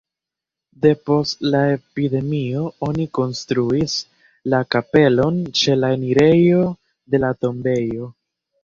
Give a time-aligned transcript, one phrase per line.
[0.85, 3.99] Depost la epidemio oni konstruis
[4.55, 6.69] la kapelon ĉe la enirejo
[7.13, 8.15] de la tombejo.